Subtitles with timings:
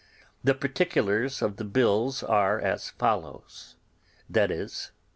[0.43, 3.75] The particulars of the bills are as follows,
[4.27, 4.89] viz.